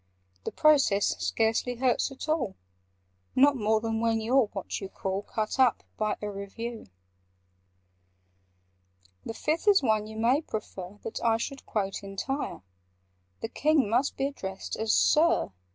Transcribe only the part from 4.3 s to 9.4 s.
're what you call 'Cut up' by a Review. "The